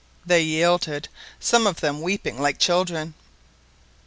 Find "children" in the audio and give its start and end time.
2.57-3.13